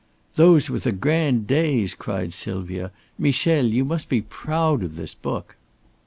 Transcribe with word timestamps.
"Those 0.33 0.67
were 0.67 0.79
the 0.79 0.93
grand 0.93 1.45
days," 1.45 1.93
cried 1.93 2.33
Sylvia. 2.33 2.89
"Michel, 3.19 3.67
you 3.67 3.85
must 3.85 4.09
be 4.09 4.21
proud 4.21 4.81
of 4.81 4.95
this 4.95 5.13
book." 5.13 5.55